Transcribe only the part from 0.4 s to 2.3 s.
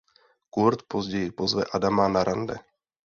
Kurt později pozve Adama na